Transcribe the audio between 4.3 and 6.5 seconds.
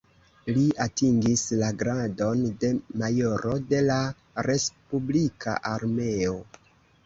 respublika armeo.